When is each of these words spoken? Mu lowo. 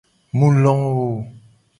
Mu 0.37 0.47
lowo. 0.63 1.07